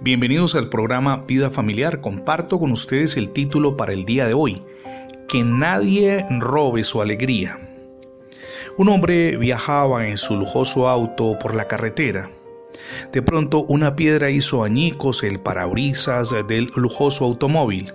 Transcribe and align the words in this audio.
Bienvenidos 0.00 0.54
al 0.56 0.68
programa 0.68 1.24
Vida 1.26 1.50
Familiar. 1.50 2.00
Comparto 2.00 2.58
con 2.58 2.72
ustedes 2.72 3.16
el 3.16 3.30
título 3.30 3.76
para 3.76 3.92
el 3.92 4.04
día 4.04 4.26
de 4.26 4.34
hoy. 4.34 4.60
Que 5.28 5.42
nadie 5.42 6.26
robe 6.40 6.82
su 6.82 7.00
alegría. 7.00 7.58
Un 8.76 8.88
hombre 8.88 9.36
viajaba 9.36 10.08
en 10.08 10.18
su 10.18 10.36
lujoso 10.36 10.88
auto 10.88 11.38
por 11.38 11.54
la 11.54 11.66
carretera. 11.66 12.30
De 13.12 13.22
pronto 13.22 13.64
una 13.68 13.96
piedra 13.96 14.30
hizo 14.30 14.64
añicos 14.64 15.22
el 15.22 15.40
parabrisas 15.40 16.34
del 16.46 16.70
lujoso 16.76 17.24
automóvil. 17.24 17.92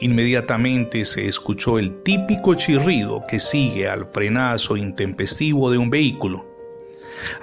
Inmediatamente 0.00 1.04
se 1.04 1.26
escuchó 1.26 1.78
el 1.78 2.02
típico 2.02 2.54
chirrido 2.54 3.24
que 3.26 3.38
sigue 3.38 3.88
al 3.88 4.06
frenazo 4.06 4.76
intempestivo 4.76 5.70
de 5.70 5.78
un 5.78 5.90
vehículo. 5.90 6.47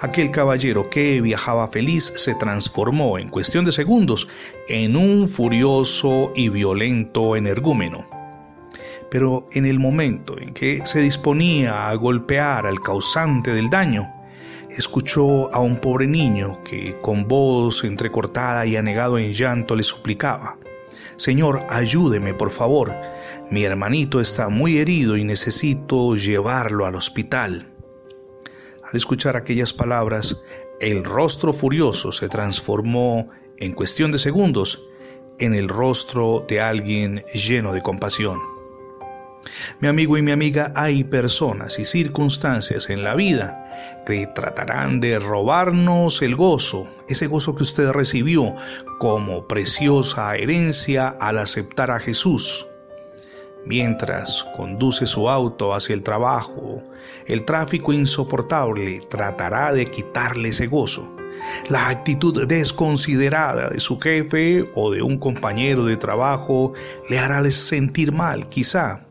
Aquel 0.00 0.30
caballero 0.30 0.88
que 0.90 1.20
viajaba 1.20 1.68
feliz 1.68 2.12
se 2.16 2.34
transformó 2.34 3.18
en 3.18 3.28
cuestión 3.28 3.64
de 3.64 3.72
segundos 3.72 4.28
en 4.68 4.96
un 4.96 5.28
furioso 5.28 6.32
y 6.34 6.48
violento 6.48 7.36
energúmeno. 7.36 8.06
Pero 9.10 9.48
en 9.52 9.66
el 9.66 9.78
momento 9.78 10.38
en 10.38 10.52
que 10.52 10.84
se 10.84 11.00
disponía 11.00 11.88
a 11.88 11.94
golpear 11.94 12.66
al 12.66 12.80
causante 12.80 13.52
del 13.52 13.70
daño, 13.70 14.12
escuchó 14.70 15.52
a 15.54 15.60
un 15.60 15.76
pobre 15.76 16.06
niño 16.06 16.62
que 16.64 16.96
con 17.00 17.26
voz 17.28 17.84
entrecortada 17.84 18.66
y 18.66 18.76
anegado 18.76 19.18
en 19.18 19.32
llanto 19.32 19.76
le 19.76 19.84
suplicaba, 19.84 20.58
Señor, 21.16 21.66
ayúdeme, 21.70 22.34
por 22.34 22.50
favor. 22.50 22.94
Mi 23.50 23.64
hermanito 23.64 24.20
está 24.20 24.50
muy 24.50 24.76
herido 24.76 25.16
y 25.16 25.24
necesito 25.24 26.14
llevarlo 26.14 26.84
al 26.84 26.94
hospital. 26.94 27.72
Al 28.86 28.94
escuchar 28.94 29.36
aquellas 29.36 29.72
palabras, 29.72 30.44
el 30.80 31.02
rostro 31.02 31.52
furioso 31.52 32.12
se 32.12 32.28
transformó 32.28 33.26
en 33.56 33.72
cuestión 33.72 34.12
de 34.12 34.18
segundos 34.18 34.86
en 35.40 35.54
el 35.54 35.68
rostro 35.68 36.44
de 36.46 36.60
alguien 36.60 37.24
lleno 37.34 37.72
de 37.72 37.82
compasión. 37.82 38.38
Mi 39.80 39.88
amigo 39.88 40.16
y 40.16 40.22
mi 40.22 40.30
amiga, 40.30 40.72
hay 40.76 41.02
personas 41.02 41.80
y 41.80 41.84
circunstancias 41.84 42.88
en 42.88 43.02
la 43.02 43.16
vida 43.16 44.04
que 44.06 44.28
tratarán 44.28 45.00
de 45.00 45.18
robarnos 45.18 46.22
el 46.22 46.36
gozo, 46.36 46.88
ese 47.08 47.26
gozo 47.26 47.56
que 47.56 47.64
usted 47.64 47.90
recibió 47.90 48.54
como 48.98 49.46
preciosa 49.48 50.36
herencia 50.36 51.08
al 51.20 51.38
aceptar 51.38 51.90
a 51.90 51.98
Jesús. 51.98 52.68
Mientras 53.66 54.44
conduce 54.56 55.06
su 55.06 55.28
auto 55.28 55.74
hacia 55.74 55.94
el 55.94 56.04
trabajo, 56.04 56.84
el 57.26 57.44
tráfico 57.44 57.92
insoportable 57.92 59.00
tratará 59.10 59.72
de 59.72 59.86
quitarle 59.86 60.50
ese 60.50 60.68
gozo. 60.68 61.16
La 61.68 61.88
actitud 61.88 62.46
desconsiderada 62.46 63.68
de 63.68 63.80
su 63.80 63.98
jefe 63.98 64.70
o 64.76 64.92
de 64.92 65.02
un 65.02 65.18
compañero 65.18 65.84
de 65.84 65.96
trabajo 65.96 66.74
le 67.10 67.18
hará 67.18 67.50
sentir 67.50 68.12
mal, 68.12 68.48
quizá. 68.48 69.04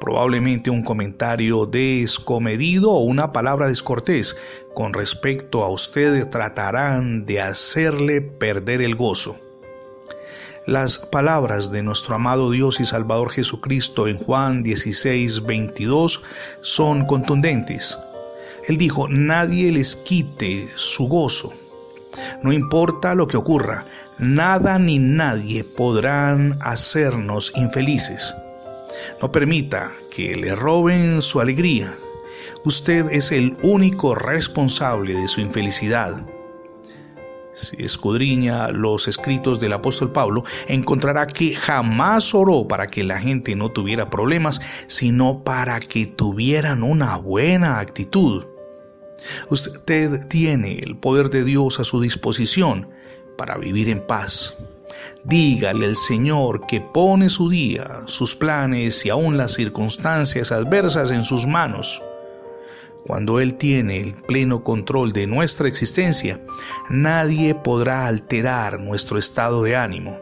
Probablemente 0.00 0.70
un 0.70 0.82
comentario 0.82 1.64
descomedido 1.64 2.90
o 2.90 3.04
una 3.04 3.32
palabra 3.32 3.68
descortés 3.68 4.36
con 4.74 4.92
respecto 4.92 5.62
a 5.62 5.68
usted 5.68 6.28
tratarán 6.28 7.24
de 7.24 7.40
hacerle 7.40 8.20
perder 8.20 8.82
el 8.82 8.96
gozo. 8.96 9.43
Las 10.66 10.96
palabras 10.96 11.70
de 11.70 11.82
nuestro 11.82 12.14
amado 12.14 12.50
Dios 12.50 12.80
y 12.80 12.86
Salvador 12.86 13.30
Jesucristo 13.30 14.08
en 14.08 14.16
Juan 14.16 14.62
16, 14.62 15.44
22 15.44 16.22
son 16.62 17.04
contundentes. 17.04 17.98
Él 18.66 18.78
dijo, 18.78 19.06
nadie 19.06 19.70
les 19.72 19.94
quite 19.94 20.70
su 20.74 21.06
gozo. 21.06 21.52
No 22.42 22.50
importa 22.50 23.14
lo 23.14 23.28
que 23.28 23.36
ocurra, 23.36 23.84
nada 24.16 24.78
ni 24.78 24.98
nadie 24.98 25.64
podrán 25.64 26.58
hacernos 26.62 27.52
infelices. 27.56 28.34
No 29.20 29.30
permita 29.30 29.92
que 30.10 30.34
le 30.34 30.56
roben 30.56 31.20
su 31.20 31.42
alegría. 31.42 31.94
Usted 32.64 33.10
es 33.10 33.32
el 33.32 33.54
único 33.62 34.14
responsable 34.14 35.12
de 35.12 35.28
su 35.28 35.42
infelicidad 35.42 36.24
si 37.54 37.82
escudriña 37.82 38.68
los 38.68 39.08
escritos 39.08 39.60
del 39.60 39.72
apóstol 39.72 40.12
Pablo, 40.12 40.44
encontrará 40.68 41.26
que 41.26 41.54
jamás 41.54 42.34
oró 42.34 42.68
para 42.68 42.88
que 42.88 43.04
la 43.04 43.20
gente 43.20 43.56
no 43.56 43.70
tuviera 43.70 44.10
problemas, 44.10 44.60
sino 44.86 45.42
para 45.42 45.80
que 45.80 46.06
tuvieran 46.06 46.82
una 46.82 47.16
buena 47.16 47.78
actitud. 47.78 48.44
Usted 49.48 50.26
tiene 50.28 50.80
el 50.82 50.96
poder 50.96 51.30
de 51.30 51.44
Dios 51.44 51.80
a 51.80 51.84
su 51.84 52.00
disposición 52.00 52.90
para 53.38 53.56
vivir 53.56 53.88
en 53.88 54.06
paz. 54.06 54.56
Dígale 55.24 55.86
al 55.86 55.96
Señor 55.96 56.66
que 56.66 56.80
pone 56.80 57.30
su 57.30 57.48
día, 57.48 58.02
sus 58.06 58.36
planes 58.36 59.06
y 59.06 59.10
aún 59.10 59.36
las 59.36 59.52
circunstancias 59.52 60.52
adversas 60.52 61.10
en 61.10 61.22
sus 61.22 61.46
manos. 61.46 62.02
Cuando 63.06 63.38
Él 63.38 63.54
tiene 63.54 64.00
el 64.00 64.14
pleno 64.14 64.64
control 64.64 65.12
de 65.12 65.26
nuestra 65.26 65.68
existencia, 65.68 66.40
nadie 66.88 67.54
podrá 67.54 68.06
alterar 68.06 68.80
nuestro 68.80 69.18
estado 69.18 69.62
de 69.62 69.76
ánimo. 69.76 70.18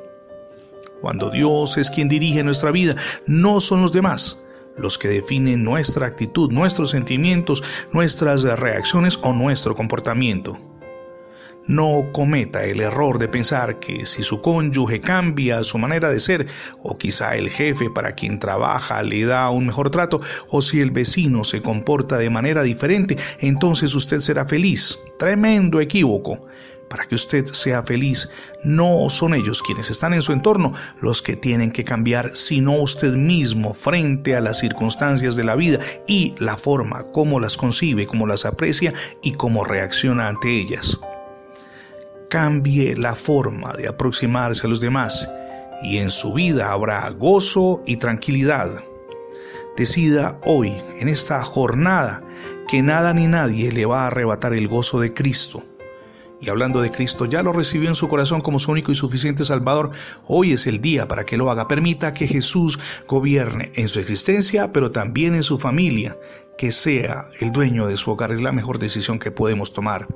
Cuando 1.01 1.31
Dios 1.31 1.79
es 1.79 1.91
quien 1.91 2.09
dirige 2.09 2.43
nuestra 2.43 2.71
vida, 2.71 2.95
no 3.27 3.61
son 3.61 3.83
los 3.83 3.93
demás 3.93 4.39
los 4.77 4.99
que 4.99 5.09
definen 5.09 5.63
nuestra 5.63 6.07
actitud, 6.07 6.51
nuestros 6.51 6.91
sentimientos, 6.91 7.63
nuestras 7.93 8.43
reacciones 8.43 9.19
o 9.23 9.33
nuestro 9.33 9.77
comportamiento. 9.77 10.59
No 11.67 12.09
cometa 12.13 12.65
el 12.65 12.81
error 12.81 13.21
de 13.21 13.29
pensar 13.29 13.79
que 13.79 14.05
si 14.05 14.25
su 14.25 14.43
cónyuge 14.43 15.01
cambia 15.01 15.63
su 15.63 15.79
manera 15.79 16.11
de 16.11 16.19
ser, 16.19 16.47
o 16.83 16.99
quizá 16.99 17.37
el 17.37 17.51
jefe 17.51 17.89
para 17.89 18.17
quien 18.17 18.41
trabaja 18.41 19.03
le 19.03 19.25
da 19.25 19.49
un 19.51 19.67
mejor 19.67 19.91
trato, 19.91 20.21
o 20.51 20.61
si 20.61 20.81
el 20.81 20.91
vecino 20.91 21.45
se 21.45 21.63
comporta 21.63 22.19
de 22.19 22.31
manera 22.31 22.63
diferente, 22.63 23.17
entonces 23.39 23.95
usted 23.95 24.19
será 24.19 24.45
feliz. 24.45 24.99
Tremendo 25.19 25.81
equívoco. 25.81 26.47
Para 26.89 27.07
que 27.07 27.15
usted 27.15 27.47
sea 27.47 27.83
feliz, 27.83 28.29
no 28.65 29.09
son 29.09 29.33
ellos 29.33 29.63
quienes 29.63 29.89
están 29.89 30.13
en 30.13 30.21
su 30.21 30.33
entorno 30.33 30.75
los 31.01 31.23
que 31.23 31.37
tienen 31.37 31.71
que 31.71 31.85
cambiar, 31.85 32.37
sino 32.37 32.73
usted 32.73 33.15
mismo 33.15 33.73
frente 33.73 34.37
a 34.37 34.43
las 34.43 34.59
circunstancias 34.59 35.37
de 35.37 35.45
la 35.45 35.57
vida 35.57 35.79
y 36.07 36.35
la 36.39 36.59
forma 36.59 37.05
como 37.05 37.41
las 37.41 37.57
concibe, 37.57 38.07
como 38.07 38.27
las 38.27 38.45
aprecia 38.45 38.93
y 39.23 39.33
cómo 39.33 39.65
reacciona 39.65 40.29
ante 40.29 40.51
ellas 40.51 40.99
cambie 42.33 42.97
la 42.97 43.15
forma 43.15 43.75
de 43.75 43.87
aproximarse 43.87 44.67
a 44.67 44.71
los 44.71 44.81
demás 44.81 45.31
y 45.83 45.99
en 45.99 46.11
su 46.11 46.33
vida 46.33 46.73
habrá 46.73 47.11
gozo 47.11 47.83
y 47.87 47.99
tranquilidad. 47.99 48.83
Decida 49.77 50.41
hoy, 50.47 50.73
en 50.99 51.11
esta 51.11 51.43
jornada, 51.43 52.23
que 52.69 52.81
nada 52.81 53.13
ni 53.13 53.27
nadie 53.27 53.71
le 53.71 53.85
va 53.85 54.05
a 54.05 54.07
arrebatar 54.07 54.55
el 54.55 54.67
gozo 54.67 54.99
de 54.99 55.13
Cristo. 55.13 55.63
Y 56.41 56.49
hablando 56.49 56.81
de 56.81 56.91
Cristo, 56.91 57.27
ya 57.27 57.43
lo 57.43 57.53
recibió 57.53 57.91
en 57.91 57.95
su 57.95 58.09
corazón 58.09 58.41
como 58.41 58.59
su 58.59 58.73
único 58.73 58.91
y 58.93 58.95
suficiente 58.95 59.45
Salvador. 59.45 59.91
Hoy 60.27 60.55
es 60.55 60.67
el 60.67 60.81
día 60.81 61.07
para 61.09 61.27
que 61.27 61.37
lo 61.37 61.51
haga. 61.51 61.69
Permita 61.69 62.15
que 62.15 62.27
Jesús 62.27 62.79
gobierne 63.07 63.73
en 63.75 63.89
su 63.89 64.01
existencia, 64.01 64.73
pero 64.73 64.91
también 64.91 65.35
en 65.35 65.43
su 65.43 65.59
familia 65.59 66.17
que 66.57 66.73
sea 66.73 67.29
el 67.41 67.53
dueño 67.53 67.87
de 67.87 67.97
su 67.97 68.11
hogar 68.11 68.33
es 68.33 68.41
la 68.41 68.53
mejor 68.53 68.79
decisión 68.79 69.19
que 69.19 69.31
podemos 69.31 69.73
tomar. 69.73 70.07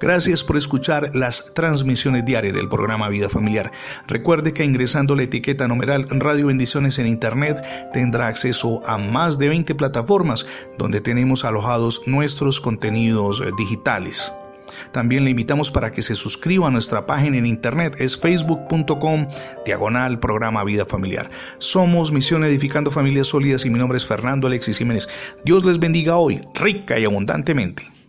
Gracias 0.00 0.44
por 0.44 0.56
escuchar 0.56 1.14
las 1.14 1.52
transmisiones 1.54 2.24
diarias 2.24 2.54
del 2.54 2.68
programa 2.68 3.08
Vida 3.08 3.28
Familiar. 3.28 3.72
Recuerde 4.06 4.52
que 4.52 4.64
ingresando 4.64 5.14
la 5.14 5.24
etiqueta 5.24 5.68
numeral 5.68 6.08
Radio 6.10 6.46
Bendiciones 6.46 6.98
en 6.98 7.06
Internet 7.06 7.62
tendrá 7.92 8.28
acceso 8.28 8.82
a 8.86 8.98
más 8.98 9.38
de 9.38 9.48
20 9.48 9.74
plataformas 9.74 10.46
donde 10.78 11.00
tenemos 11.00 11.44
alojados 11.44 12.02
nuestros 12.06 12.60
contenidos 12.60 13.42
digitales. 13.56 14.32
También 14.92 15.24
le 15.24 15.30
invitamos 15.30 15.70
para 15.70 15.90
que 15.90 16.02
se 16.02 16.14
suscriba 16.14 16.68
a 16.68 16.70
nuestra 16.70 17.06
página 17.06 17.38
en 17.38 17.46
internet, 17.46 17.96
es 17.98 18.18
facebook.com 18.18 19.26
diagonal 19.64 20.18
programa 20.18 20.64
Vida 20.64 20.84
Familiar. 20.84 21.30
Somos 21.58 22.12
Misión 22.12 22.44
Edificando 22.44 22.90
Familias 22.90 23.28
Sólidas 23.28 23.64
y 23.64 23.70
mi 23.70 23.78
nombre 23.78 23.96
es 23.96 24.06
Fernando 24.06 24.46
Alexis 24.46 24.78
Jiménez. 24.78 25.08
Dios 25.44 25.64
les 25.64 25.78
bendiga 25.78 26.16
hoy, 26.16 26.40
rica 26.54 26.98
y 26.98 27.04
abundantemente. 27.04 28.01